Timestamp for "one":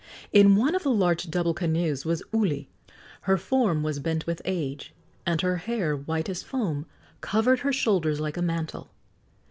0.55-0.73